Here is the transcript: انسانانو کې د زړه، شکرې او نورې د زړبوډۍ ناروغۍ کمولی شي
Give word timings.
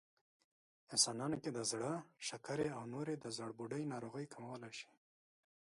انسانانو 0.93 1.37
کې 1.43 1.49
د 1.53 1.59
زړه، 1.71 1.91
شکرې 2.27 2.67
او 2.77 2.81
نورې 2.93 3.13
د 3.19 3.25
زړبوډۍ 3.37 3.83
ناروغۍ 3.93 4.25
کمولی 4.33 4.71
شي 4.79 4.89